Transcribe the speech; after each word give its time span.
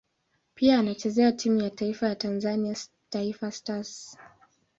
Pia 0.53 0.79
anachezea 0.79 1.31
timu 1.31 1.59
ya 1.61 1.69
taifa 1.69 2.07
ya 2.07 2.15
Tanzania 2.15 2.75
Taifa 3.09 3.51
Stars. 3.51 4.17